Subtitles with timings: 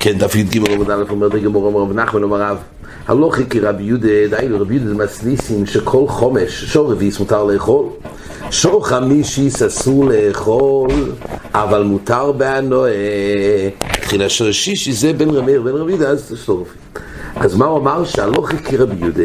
[0.00, 2.58] כן, דף י"ג עמוד א' אומר בגמור אומר רב נחמן אומר רב
[3.06, 7.86] הלוכי כי רבי יהודה, דהיינו רבי יהודה מסניסים שכל חומש, שור רביעיס מותר לאכול.
[8.50, 10.90] שור חמישיס אסור לאכול
[11.54, 12.90] אבל מותר בהנועה
[14.00, 16.68] תחילה שור שישי זה בין רמיר בין רבי יהודה אז תשלוף
[17.36, 18.04] אז מה הוא אמר?
[18.04, 19.24] שהלוכי כי רבי יהודה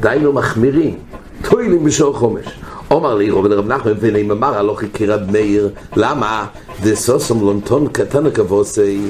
[0.00, 0.98] דהיינו מחמירים
[1.42, 2.46] טוילים בשור חומש
[2.92, 6.46] אומר לי רבי רב נחמן אמר הלוכי כי רב מאיר למה?
[6.82, 9.00] דסוסום לונטון קטן כבוסי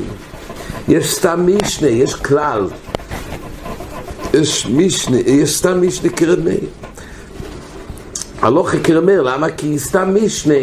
[0.89, 2.69] יש סתם משנה, יש כלל.
[4.35, 6.67] יש משנה, יש סתם משנה כרד מאיר.
[8.43, 9.51] הלוך כרד מאיר, למה?
[9.51, 10.55] כי סתם משנה,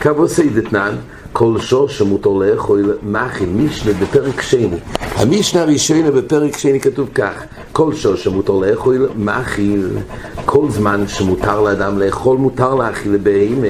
[0.00, 0.96] כבוסי דתנן,
[1.38, 4.76] כל שור שמותר לאכול מאכיל, משנה בפרק שני.
[5.00, 9.88] המשנה הראשונה בפרק שני כתוב כך, כל שור שמותר לאכול מאכיל,
[10.44, 13.66] כל זמן שמותר לאדם לאכול, מותר להאכיל לבהמה.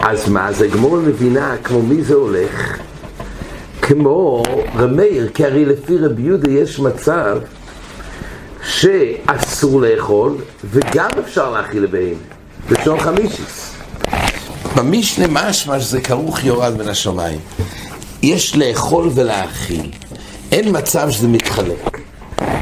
[0.00, 2.78] אז מה, אז הגמור מבינה כמו מי זה הולך?
[3.82, 4.42] כמו
[4.76, 7.38] רמאיר, כי הרי לפי רבי יהודה יש מצב
[8.64, 12.20] שאסור לאכול וגם אפשר להאכיל לבהמה,
[12.70, 13.71] בשעון חמישיס.
[14.76, 17.38] במשנה משמע שזה כרוך יורד בין השמיים.
[18.22, 19.90] יש לאכול ולהאכיל,
[20.52, 21.98] אין מצב שזה מתחלק.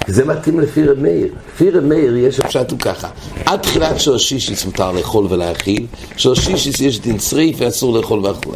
[0.06, 1.28] זה מתאים לפי רב מאיר.
[1.54, 3.08] לפי רב מאיר יש הפשט הוא ככה,
[3.46, 8.52] עד תחילת שורשישיס מותר לאכול ולהאכיל, שורשישיס יש דין צריף ואסור לאכול ולהאכיל.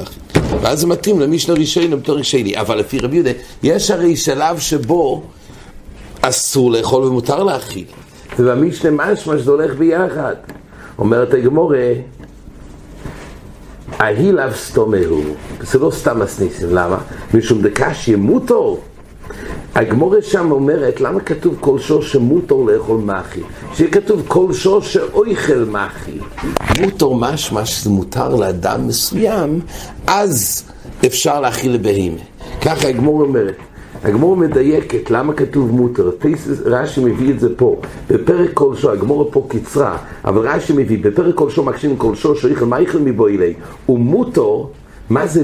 [0.62, 3.30] ואז זה מתאים למשנה ראשון בתור שני, אבל לפי רבי יהודה,
[3.62, 5.22] יש הרי שלב שבו
[6.20, 7.84] אסור לאכול ומותר להאכיל.
[8.38, 10.34] ובמשנה משמע שזה הולך ביחד.
[10.98, 11.92] אומרת הגמורה,
[13.98, 15.22] ההילב סתומהו,
[15.60, 16.98] זה לא סתם מסניסים, למה?
[17.34, 18.78] משום דקשי מוטו
[19.74, 23.40] הגמורה שם אומרת, למה כתוב כל שור שמותר לאכול מחי?
[23.74, 26.18] שיהיה כתוב כל שור שאויכל מחי.
[26.80, 29.60] מותר משמע שזה מותר לאדם מסוים,
[30.06, 30.64] אז
[31.06, 32.20] אפשר להכיל לבהימה.
[32.60, 33.56] ככה הגמור אומרת.
[34.04, 36.10] הגמור מדייקת, למה כתוב מותר?
[36.64, 37.80] רש"י מביא את זה פה.
[38.10, 42.34] בפרק כל שור, הגמור פה קצרה, אבל רש"י מביא, בפרק כל שור מקשים כל שור
[42.34, 43.54] שאיכל מה איכל מבוילי.
[43.88, 44.64] ומותר
[45.10, 45.42] מה זה?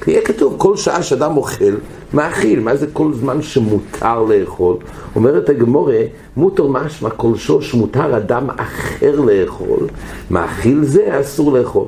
[0.00, 1.74] כי יהיה כתוב כל שעה שאדם אוכל,
[2.14, 2.60] מאכיל.
[2.60, 4.76] מה זה כל זמן שמותר לאכול?
[5.16, 6.00] אומרת הגמורה,
[6.36, 9.78] מוטו משמע כל שוש מותר אדם אחר לאכול,
[10.30, 11.84] מאכיל זה אסור לאכול.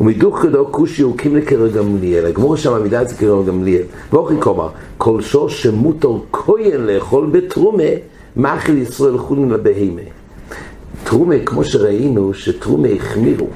[0.00, 3.82] ומדוך כדו כושי הוקים לקרא גמליאל, הגמורה שם עמידה את זה קרא גמליאל.
[4.12, 4.68] ואוכי כומר,
[4.98, 7.82] כל שוש שמותר כהן לאכול בתרומה,
[8.36, 10.02] מאכיל ישראל חולין לבהימה.
[11.04, 13.48] תרומה, כמו שראינו, שתרומה החמירו.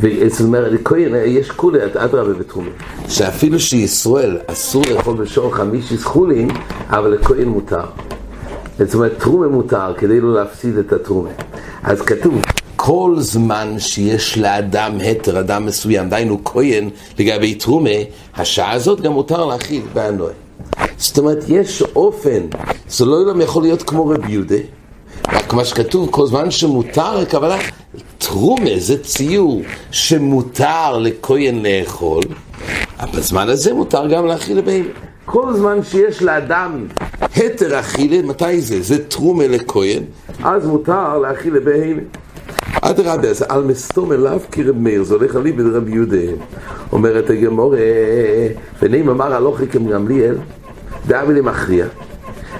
[0.00, 0.44] ואצל
[0.84, 2.72] כהן יש כולי, אדרבה בתחומים.
[3.08, 6.48] שאפילו שישראל אסור לאכול בשור חמישיס חולין,
[6.88, 7.84] אבל לכהן מותר.
[8.78, 11.30] זאת אומרת, תרומה מותר, כדי לא להפסיד את התרומה.
[11.82, 12.42] אז כתוב,
[12.76, 17.90] כל זמן שיש לאדם היתר, אדם מסוים, דהיינו כהן לגבי תרומה,
[18.34, 20.32] השעה הזאת גם מותר להכיל באנוי.
[20.96, 22.40] זאת אומרת, יש אופן,
[22.88, 24.56] זה לא יכול להיות כמו רב יהודה,
[25.52, 27.56] מה שכתוב, כל זמן שמותר, הכוונה,
[28.18, 32.22] תרומה זה ציור שמותר לכהן לאכול,
[33.00, 34.88] אבל בזמן הזה מותר גם להאכיל לבהמה.
[35.24, 36.86] כל זמן שיש לאדם
[37.34, 38.82] היתר אכילה, מתי זה?
[38.82, 40.02] זה תרומה לכהן,
[40.44, 42.02] אז מותר להאכיל לבהמה.
[42.80, 46.32] אדרבה, אז על מסתום אליו כרב מאיר, זה הולך עלי ברב יהודה.
[46.92, 47.74] אומרת הגמור,
[48.82, 50.36] ונעים אמר הלוכי כמגמליאל,
[51.06, 51.86] דאבי למכריע.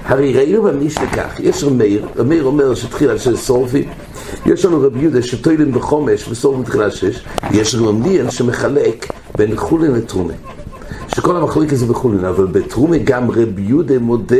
[0.05, 3.89] הרי ראינו במשנה כך, יש רב מאיר, רב מאיר אומר שתחילה של סורפים,
[4.45, 9.05] יש לנו רבי יהודה שטוילים בחומש וסורפים תחילה שש, יש רב מליאל שמחלק
[9.37, 10.33] בין חולין לתרומה.
[11.07, 14.35] שכל המחלוקת זה בחולין, אבל בתרומה גם רבי יהודה מודה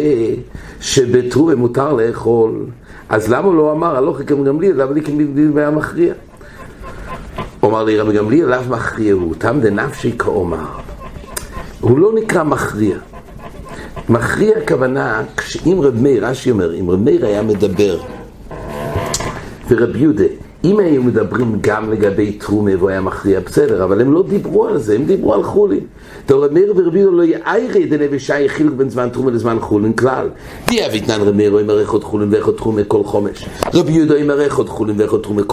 [0.82, 2.66] שבתרומה מותר לאכול.
[3.10, 6.14] אז למה לא אמר הלוך גם גמליאל, למה לי כמדין והיה מכריע?
[7.64, 10.66] אומר לי רבי גמליאל, לאו מכריע הוא, תם דנפשי כאומר.
[11.80, 12.98] הוא לא נקרא מכריע.
[14.10, 15.24] מכריע הכוונה,
[15.66, 17.98] אם רב מאיר, רש"י אומר, אם רב מאיר היה מדבר
[19.70, 20.24] ורב יהודה,
[20.64, 24.78] אם היו מדברים גם לגבי תרומה והוא היה מכריע, בסדר, אבל הם לא דיברו על
[24.78, 25.80] זה, הם דיברו על חולין.
[26.32, 30.30] רב מאיר ורב יהודה לא יאיירי דנבי שי חילוק בין זמן תרומה לזמן חולין כלל.
[30.68, 33.46] די אביתנן רב מאיר אומר איך עוד חולין ואיך עוד תרומה כל חומש.
[33.74, 35.44] רב יהודה אומר איך עוד חולין ואיך עוד תרומה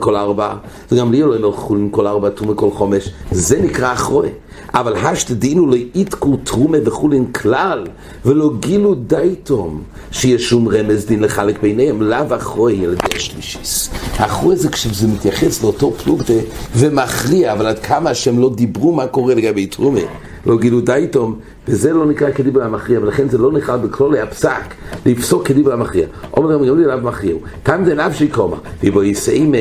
[0.00, 0.54] כל ארבע.
[0.92, 3.10] וגם לי לא אומר חולין כל ארבע תרומה כל חומש.
[3.30, 4.28] זה נקרא אחרוי.
[4.74, 7.86] אבל השתדינו לא יתקו תרומה וכולין כלל,
[8.24, 13.90] ולא גילו דייתום, שיש שום רמז דין לחלק ביניהם, לאו אחרוי ילדי השלישיס.
[14.16, 16.38] אחרוי זה כשזה מתייחס לאותו פלוגתא
[16.76, 20.00] ומכריע, אבל עד כמה שהם לא דיברו מה קורה לגבי תרומה,
[20.46, 21.38] לא גילו דייתום,
[21.68, 24.74] וזה לא נקרא כדיבר המכריע, ולכן זה לא נכלל בכלולי הפסק
[25.06, 26.06] לפסוק כדיבר המכריע.
[26.36, 29.54] אומר רבי יהודי רב מכריע, תם דנב שיקומר, ובו יסעים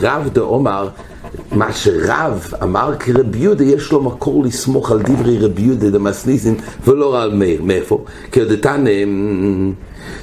[0.00, 0.88] רב דאומר,
[1.52, 6.54] מה שרב אמר כרבי יהודה, יש לו מקור לסמוך על דברי רבי יהודה דמסניסין
[6.86, 7.62] ולא על מאיר.
[7.62, 8.04] מאיפה?
[8.32, 8.90] כי דתנא,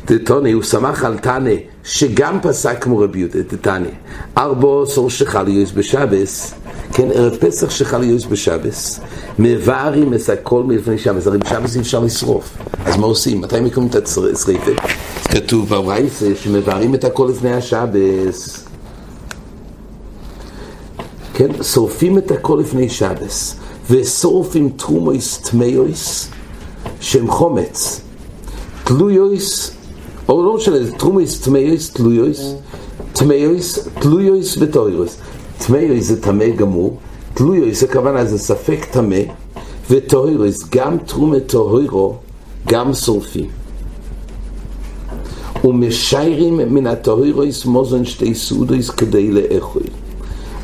[0.08, 1.52] דתנא, הוא סמך על תנא,
[1.84, 3.90] שגם פסק כמו רבי יהודה, דתנא.
[4.38, 6.54] ארבו סור שחל יויס בשבס,
[6.94, 9.00] כן, ערב פסח שחל יויס בשבס,
[9.40, 12.58] מבארים את הכל מלפני שבס, הרי בשבס אי אפשר לשרוף.
[12.86, 13.42] אז מה עושים?
[13.42, 14.72] מתי מקומם את השריפה?
[15.24, 18.67] כתוב ברייסה שמבערים את הכל לפני השבס.
[21.38, 23.56] כן, שורפים את הכל לפני שבס,
[23.90, 26.30] ושורפים תרומויס טמאויס
[27.02, 28.02] שהם חומץ,
[28.84, 29.72] תלויויס,
[30.30, 32.54] או לא משנה, תרומויס טמאויס, תלויויס,
[33.14, 35.18] טמאויס, תלויויס וטוירוס.
[35.58, 36.98] טמאויס זה טמא גמור,
[37.34, 39.22] תלויויס זה כוונה, זה ספק טמא,
[39.90, 42.16] וטוירוס, גם תרומת טוירו,
[42.68, 43.50] גם שורפים.
[45.64, 49.84] ומשיירים מן הטוירוס מוזן שתי סעודויס כדי לאכול.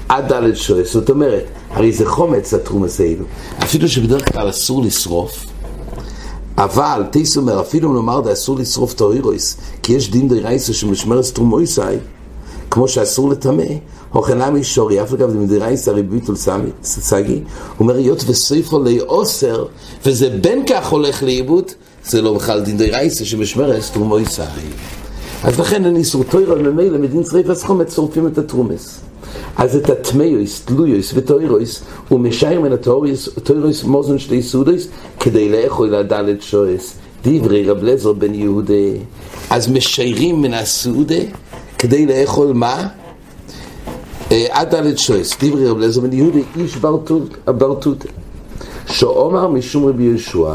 [0.10, 3.26] עד ד' שועס, זאת אומרת, הרי זה חומץ התרומס האלו,
[3.64, 5.46] אפילו שבדרך כלל אסור לשרוף,
[6.58, 10.74] אבל תייס אומר, אפילו אם נאמר דה אסור לשרוף טוירויס, כי יש דין די רייסו
[10.74, 11.98] שמשמרס תרומויסאי,
[12.72, 13.64] כמו שאסור לטמא,
[14.12, 15.36] הוכנה מישורי, אף אגב
[15.88, 17.44] ריבית ולסגי, הוא
[17.80, 19.66] אומר, היות וסויפו לי אוסר,
[20.06, 21.72] וזה בין כך הולך לאיבוד,
[22.06, 24.46] זה לא בכלל דין די רייסה שמשמרס תרומויסאי.
[25.44, 29.00] אז לכן אני איסור טוירו, ממילא מדין שריפס חומץ שורפים את התרומס.
[29.58, 34.88] אז את הטמאויס, תלויוס וטוירויס, הוא משאיר מן הטוירויס מוזן שתי סודויס,
[35.20, 36.96] כדי לאכול לדלת שויס.
[37.26, 38.74] דברי רב לזר בן יהודה.
[39.50, 41.24] אז משיירים מן הסעודה
[41.78, 42.88] כדי לאכול מה?
[44.30, 45.38] עד דלת שויס.
[45.44, 46.76] דברי רב לזר בן יהודה, איש
[47.46, 48.06] ברטות.
[48.88, 50.54] שאומר משום רבי יהושע.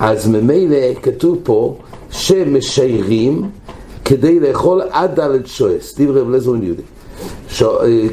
[0.00, 1.76] אז ממילא כתוב פה
[2.10, 3.50] שמשיירים
[4.04, 5.94] כדי לאכול עד דלת שויס.
[5.98, 6.82] דברי רב לזר בן יהודה.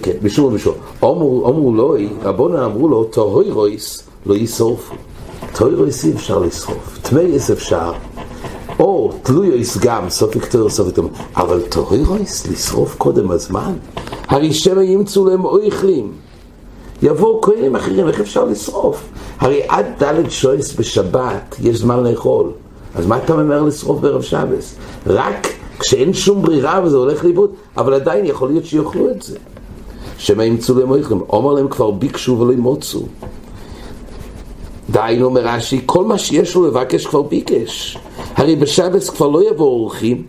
[0.01, 0.75] כן, בשום ובשום.
[1.03, 4.95] אמרו לו, רבונן אמרו לו, טהוי רויס לא ישרופו.
[5.53, 7.91] טהוי רויס אי אפשר לשרוף, טמאיס אפשר.
[8.79, 11.09] או תלויויס גם, סוף יקטור סוף יקטור.
[11.35, 13.73] אבל טהוי רויס לשרוף קודם הזמן?
[14.27, 16.11] הרי שמא ימצאו להם אויכלים.
[17.01, 19.03] יבואו כהנים אחרים, איך אפשר לשרוף?
[19.39, 22.51] הרי עד ד' שויס בשבת יש זמן לאכול.
[22.95, 24.75] אז מה אתה ממהר לשרוף בערב שבס?
[25.07, 25.47] רק
[25.79, 29.37] כשאין שום ברירה וזה הולך לאיבוד, אבל עדיין יכול להיות שיאכלו את זה.
[30.17, 31.21] שמא ימצאו להם אויכלים.
[31.29, 33.01] אומר להם כבר ביקשו ולא ימוצו.
[34.89, 37.97] דהיינו אומר רש"י, כל מה שיש לו לבקש כבר ביקש.
[38.35, 40.23] הרי בשבץ כבר לא יבואו אורחים,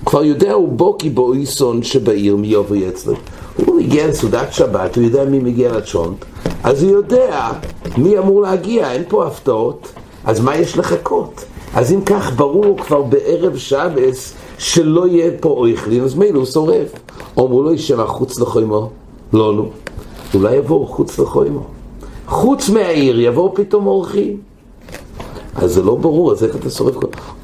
[0.00, 3.14] הוא כבר יודע הוא בוקי באויסון שבעיר מי יבוא אצלו.
[3.56, 6.24] הוא מגיע לסעודת שבת, הוא יודע מי מגיע לצ'ונט,
[6.62, 7.50] אז הוא יודע
[7.96, 9.88] מי אמור להגיע, אין פה הפתעות,
[10.24, 11.44] אז מה יש לחכות?
[11.74, 16.92] אז אם כך ברור כבר בערב שבס שלא יהיה פה אויכלין, אז מילא הוא שורף.
[17.38, 18.90] אמרו לו ישמע חוץ לחוימו,
[19.32, 19.70] לא נו.
[20.34, 21.64] אולי יבואו חוץ לחוימו.
[22.26, 24.36] חוץ מהעיר יבואו פתאום אורחים.
[25.54, 26.94] אז זה לא ברור, אז איך אתה שורף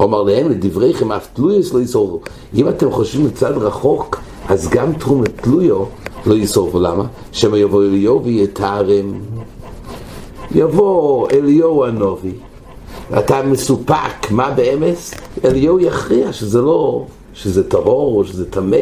[0.01, 2.19] אמר להם, לדבריכם, אף תלויוס לא ישורפו.
[2.55, 4.19] אם אתם חושבים מצד רחוק,
[4.49, 5.83] אז גם תרומת תלויו
[6.25, 6.79] לא ישורפו.
[6.79, 7.03] למה?
[7.31, 9.13] שמא יבוא אליהו ויתארם.
[10.55, 12.31] יבוא אליהו הנובי.
[13.17, 15.13] אתה מסופק, מה באמס?
[15.45, 18.77] אליהו יכריע שזה לא, שזה טהור או שזה טמא,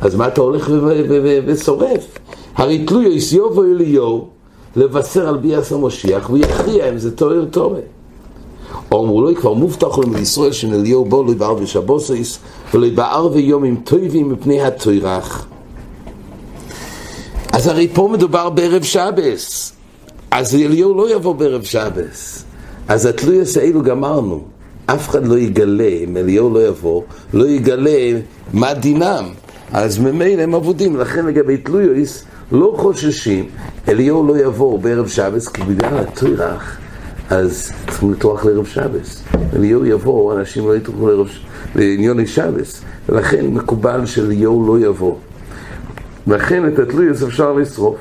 [0.00, 0.70] אז מה אתה הולך
[1.46, 2.18] ושורף?
[2.54, 4.28] הרי תלוי יסיובו אליהו
[4.76, 7.78] לבשר על ביאס המושיח ויכריע אם זה טהור או טמא.
[8.92, 12.38] או אמרו לו, כבר מובטח לו מישראל שנליהו בו לא יבער בשבוסס
[12.74, 15.46] ולא יבער ויומים טויבים מפני התוירח.
[17.52, 19.72] אז הרי פה מדובר בערב שבס,
[20.30, 22.43] אז אליהו לא יבוא בערב שבס.
[22.88, 24.44] אז התלויוס האלו גמרנו.
[24.86, 27.02] אף אחד לא יגלה, אם אליהו לא יבוא,
[27.34, 28.20] לא יגלה
[28.52, 29.24] מה דינם.
[29.72, 33.44] אז ממילא הם אבודים, לכן לגבי תלויוס לא חוששים.
[33.88, 36.78] אליהו לא יבוא בערב שבס, כי בגלל התוירח,
[37.30, 39.22] אז צריכים לטרוח לערב שבס.
[39.56, 41.28] אליהו יבוא, אנשים לא יטרחו לערב
[41.74, 45.14] לעניוני שבס, ולכן מקובל שאליהו לא יבוא.
[46.26, 47.96] לכן את התלויוס אפשר לשרוף.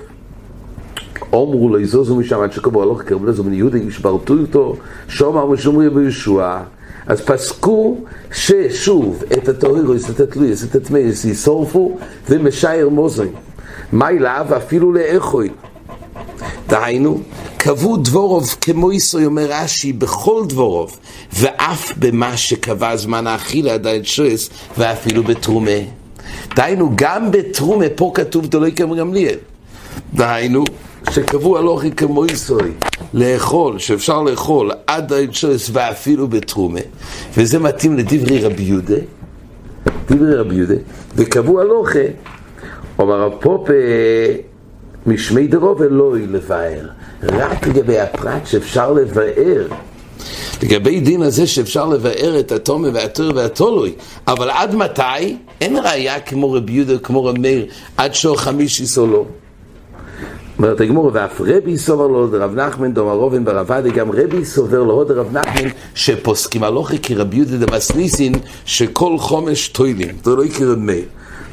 [1.41, 4.75] אמרו לו יזוזו משם עד שקבעו הלוך קרבו לזו בן יהודה ישברתו אותו.
[5.07, 6.61] שומר משומרי בישוע
[7.07, 7.97] אז פסקו
[8.33, 11.97] ששוב את הטהורוס, את התלויס, את הטמאס ישורפו
[12.29, 13.27] ומשייר מוזן
[13.91, 15.49] מה אליו אפילו לאכוי
[16.67, 17.19] דהיינו
[17.57, 20.99] קבעו דבורוב כמו יסוי אומר רש"י בכל דבורוב
[21.33, 25.71] ואף במה שקבע זמן האכילה עדיין שועס ואפילו בתרומה.
[26.55, 29.37] דהיינו, גם בתרומה פה כתוב דלוי כמו גמליאל.
[30.13, 30.63] דהיינו,
[31.11, 32.71] שקבוע הלוכי כמו ישראל,
[33.13, 36.79] לאכול, שאפשר לאכול עד האינשרס ואפילו בתרומה,
[37.37, 38.95] וזה מתאים לדברי רבי יהודה,
[40.09, 40.75] דברי רבי יהודה,
[41.15, 41.99] וקבוע הלוכי,
[42.99, 43.73] אומר הפופה,
[45.05, 46.87] משמי דרוב אלוהי לבאר,
[47.23, 49.67] רק לגבי הפרט שאפשר לבאר.
[50.63, 53.93] לגבי דין הזה שאפשר לבאר את התומה והתור והתולוי,
[54.27, 55.37] אבל עד מתי?
[55.61, 57.65] אין ראייה כמו רבי יהודה, כמו רבי מאיר,
[57.97, 59.25] עד שור חמישיס או לא.
[60.63, 64.83] אומרת הגמור, ואף רבי סובר לו דרב נחמן דומר רובן ברב עדה, גם רבי סובר
[64.83, 68.33] לו דרב נחמן שפוסקים הלוכי כרבי יהודה דמסניסין
[68.65, 71.05] שכל חומש טוילים, זה לא יקרה מאיר.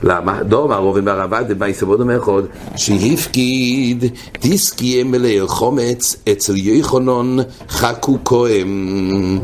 [0.03, 0.43] למה?
[0.43, 2.47] דומר רובן ברב עדה, מה יסבוד המאחוד?
[2.77, 4.05] שהפקיד
[4.43, 7.39] דיסקי מלאי חומץ אצל יחונון
[7.69, 9.39] חכו כהן.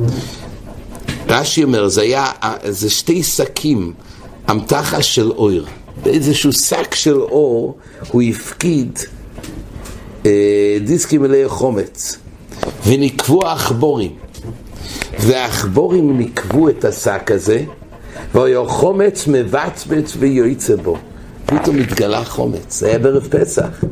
[1.29, 2.27] רש"י אומר, זה היה,
[2.65, 3.93] זה שתי שקים,
[4.51, 5.67] אמתחה של אויר.
[6.03, 7.77] באיזשהו שק של אור
[8.11, 8.99] הוא הפקיד
[10.85, 12.19] דיסקים מלאי חומץ,
[12.87, 14.11] ונקבו העכבורים,
[15.19, 17.65] והעכבורים נקבו את השק הזה,
[18.35, 20.97] והיה חומץ מבצבץ ויועצה בו.
[21.47, 23.85] פתאום התגלה חומץ, זה היה בערב פסח.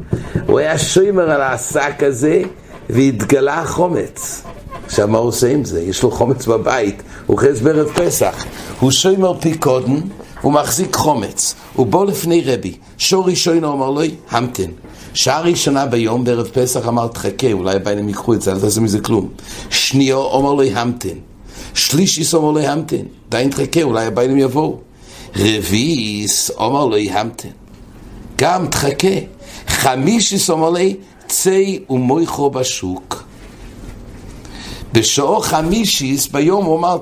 [0.46, 2.42] הוא היה שוימר על השק הזה,
[2.90, 4.42] והתגלה חומץ.
[4.86, 5.80] עכשיו מה הוא עושה עם זה?
[5.82, 8.44] יש לו חומץ בבית, הוא חז בערב פסח.
[8.80, 10.00] הוא שוימר פיקודן,
[10.40, 11.54] הוא מחזיק חומץ.
[11.74, 14.00] הוא בוא לפני רבי, שור ראשון אמר לו,
[14.30, 14.70] המתן.
[15.14, 19.00] שעה ראשונה ביום בערב פסח אמר תחכה, אולי הביינים ייקחו את זה, אל תעשו מזה
[19.00, 19.28] כלום.
[19.71, 21.18] שניו אמר לו המתן.
[21.75, 23.02] שלישיס אמר לו המתן.
[23.28, 24.78] די תחכה, אולי הביינים יבואו.
[25.37, 27.49] רביעיס אמר לו המתן.
[28.37, 29.09] גם תחכה.
[29.66, 30.78] חמישיס אמר לו
[31.28, 33.25] צי ומויכו בשוק.
[34.92, 36.99] בשעו חמישיס ביום הוא אמר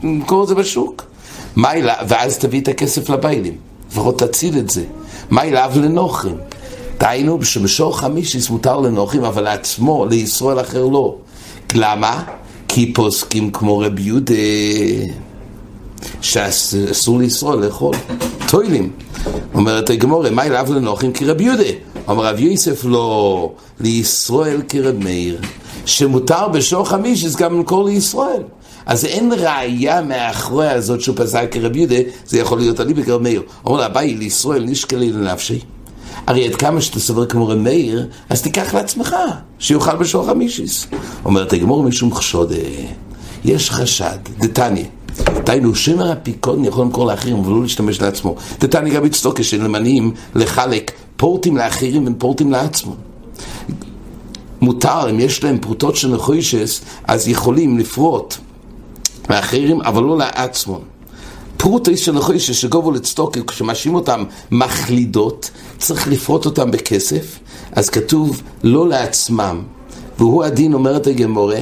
[0.00, 1.02] תמכור את זה בשוק.
[2.08, 3.56] ואז תביא את הכסף לביילים.
[3.90, 4.84] לפחות תציל את זה.
[5.30, 6.36] מה אליו לנוחים?
[7.04, 11.16] דהיינו שבשור חמישיס מותר לנוחים, אבל לעצמו, לישראל אחר לא.
[11.74, 12.24] למה?
[12.68, 14.34] כי פוסקים כמו רבי יהודה,
[16.20, 17.94] שאסור לישראל לאכול.
[18.48, 18.90] טוילים.
[19.54, 21.64] אומרת הגמורה, מה אליו לנוחים כרבי יהודה?
[22.08, 25.40] אומר רב יוסף לא, לישראל כרב מאיר,
[25.86, 28.42] שמותר בשור חמישיס גם למכור לישראל.
[28.86, 33.42] אז אין ראייה מאחורי הזאת שהוא פסק כרבי יהודה, זה יכול להיות עלי מאיר.
[33.64, 35.60] אומר לה, ביי לישראל נשקלי לנפשי.
[36.26, 39.16] הרי עד כמה שאתה סובר כמו רב מאיר, אז תיקח לעצמך,
[39.58, 40.86] שיוכל בשור חמישיס.
[41.24, 42.52] אומרת הגמור משום חשוד,
[43.44, 44.84] יש חשד, דתניא.
[45.44, 48.34] דהיינו, שמר הפיקון יכול למכור לאחרים, אבל לא להשתמש לעצמו.
[48.60, 52.94] דתניא גם אצלו כשלמנים לחלק פורטים לאחרים ופורטים לעצמו.
[54.60, 58.34] מותר, אם יש להם פרוטות של נחוישס, אז יכולים לפרוט
[59.30, 60.78] לאחרים, אבל לא לעצמם.
[61.56, 67.38] פרוטויס של נחוישס שגובו לצטוקי, כשמאשים אותם מחלידות, צריך לפרוט אותם בכסף,
[67.72, 69.62] אז כתוב לא לעצמם.
[70.18, 71.60] והוא הדין, אומרת הגמורה,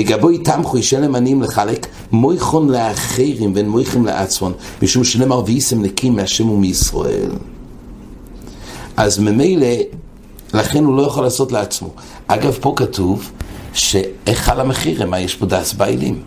[0.00, 6.50] אגבו איתם חוישי למנים לחלק, מויכון לאחרים ואין מויכים לעצמם, משום שנאמר וייסם נקים מהשם
[6.50, 7.30] ומישראל.
[8.96, 9.66] אז ממילא,
[10.54, 11.88] לכן הוא לא יכול לעשות לעצמו.
[12.26, 13.30] אגב, פה כתוב
[13.72, 16.22] שאיך חל המחיר, מה יש פה דס ביילים?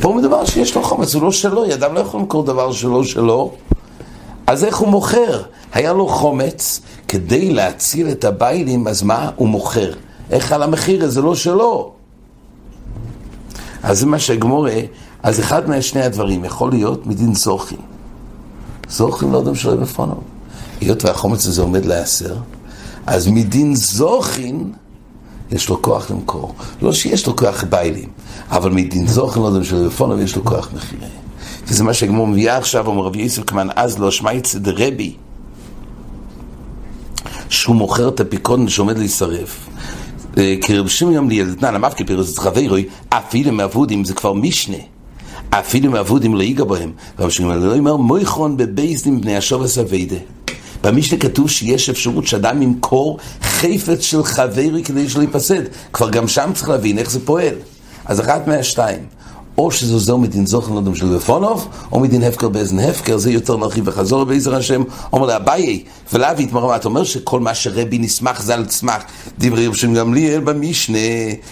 [0.00, 3.52] פה מדבר שיש לו חומץ, הוא לא שלו, אדם לא יכול למכור דבר שלא שלו,
[4.50, 5.42] אז איך הוא מוכר?
[5.72, 9.30] היה לו חומץ כדי להציל את הביילים, אז מה?
[9.36, 9.92] הוא מוכר.
[10.30, 11.10] איך על המחיר?
[11.10, 11.92] זה לא שלו.
[13.82, 14.80] אז זה מה שהגמורה,
[15.22, 17.78] אז אחד מהשני הדברים יכול להיות מדין זוכין.
[18.88, 20.20] זוכין לא אדם שלא בפונו.
[20.80, 22.36] היות והחומץ הזה עומד להיאסר,
[23.06, 24.72] אז מדין זוכין
[25.50, 26.54] יש לו כוח למכור.
[26.82, 28.08] לא שיש לו כוח ביילים,
[28.50, 31.19] אבל מדין זוכין לא אדם שלא בפונו יש לו כוח מחירי.
[31.70, 35.14] וזה מה שהגמור מביאה עכשיו, אומר רבי יוסף כמן אז לא שמייצא דרבי,
[37.48, 39.68] שהוא מוכר את הפיקון שעומד להישרף.
[40.34, 44.76] כי רבי שמעון גמליאל, דתנן אמר כפירוס חברוי, אפילו מעבודים זה כבר משנה.
[45.50, 46.92] אפילו מעבודים לא ייגע בהם.
[47.18, 50.16] רבי שמעון גמליאל אומר, מויכון בבייסדים בני השובס אביידה.
[50.82, 55.62] במשנה כתוב שיש אפשרות שאדם ימכור חפץ של חברי כדי שלא ייפסד.
[55.92, 57.54] כבר גם שם צריך להבין איך זה פועל.
[58.04, 59.19] אז אחת מהשתיים.
[59.60, 63.56] או שזה עוזר מדין זוכן לא של בפונוב, או מדין הפקר באזן הפקר, זה יותר
[63.56, 68.54] נרחיב וחזור בעזר השם, אומר לאביי, ולאבי יתמר אתה אומר שכל מה שרבי נסמך זה
[68.54, 69.02] על צמח,
[69.38, 70.98] דברי רב שם גמליאל במשנה,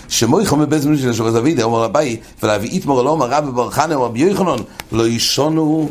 [0.09, 4.09] שמוי חומר באזן של השבוע זבידה, אומר לאביי, ולאבי יתמר לא אומר רבי ברחנה, אומר
[4.09, 4.59] בי יוחנון,
[4.93, 5.88] לא ישונו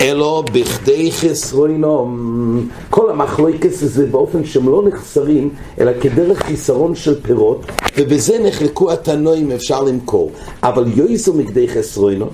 [0.00, 2.68] אלו בכדי חסרונום.
[2.90, 7.66] כל המחלוקס הזה באופן שהם לא נחסרים, אלא כדרך חיסרון של פירות,
[7.96, 10.30] ובזה נחלקו התנועים אפשר למכור.
[10.62, 12.26] אבל יויסו מכדי חסרונו,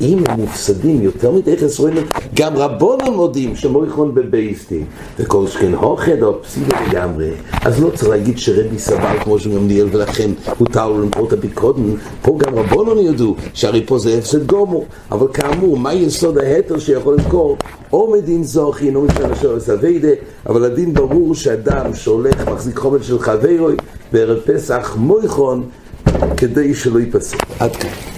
[0.00, 4.84] אם הם מופסדים יותר מדי חסרונות, גם רבונם מודים שמויכון בבייסטין,
[5.18, 7.30] וכל שכן הוכד או פסידה לגמרי,
[7.64, 11.82] אז לא צריך להגיד שרבי סבל כמו שגמליאל ולכן הותר לו למכור את הפיקודן,
[12.22, 17.14] פה גם רבונם ידעו שהרי פה זה הפסד גומו, אבל כאמור, מה יסוד ההתר שיכול
[17.14, 17.56] למכור?
[17.92, 20.08] או מדין זוכין או משנה שורס אביידה,
[20.46, 23.76] אבל הדין ברור שאדם שהולך מחזיק חומר של חברוי
[24.12, 25.68] בערב פסח מויכון
[26.36, 27.36] כדי שלא ייפסק.
[27.60, 28.17] עד כאן.